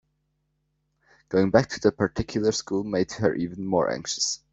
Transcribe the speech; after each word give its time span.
Going 1.29 1.51
back 1.51 1.69
to 1.69 1.79
that 1.81 1.95
particular 1.95 2.51
school 2.53 2.83
made 2.83 3.11
her 3.11 3.35
even 3.35 3.63
more 3.63 3.87
anxious. 3.91 4.39